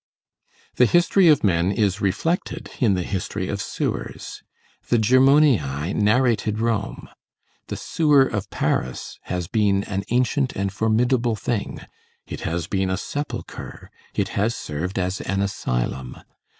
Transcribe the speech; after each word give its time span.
The 0.77 0.87
history 0.87 1.27
of 1.27 1.43
men 1.43 1.71
is 1.71 2.01
reflected 2.01 2.71
in 2.79 2.95
the 2.95 3.03
history 3.03 3.47
of 3.49 3.61
sewers. 3.61 4.41
The 4.89 4.97
Germoniæ58 4.97 5.93
narrated 5.95 6.57
Rome. 6.59 7.07
The 7.67 7.77
sewer 7.77 8.25
of 8.25 8.49
Paris 8.49 9.19
has 9.25 9.47
been 9.47 9.83
an 9.83 10.03
ancient 10.09 10.53
and 10.55 10.73
formidable 10.73 11.35
thing. 11.35 11.81
It 12.25 12.41
has 12.41 12.65
been 12.65 12.89
a 12.89 12.97
sepulchre, 12.97 13.91
it 14.15 14.29
has 14.29 14.55
served 14.55 14.97
as 14.97 15.21
an 15.21 15.39
asylum. 15.39 16.17